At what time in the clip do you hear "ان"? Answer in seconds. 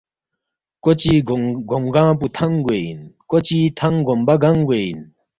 2.89-2.99, 4.89-4.99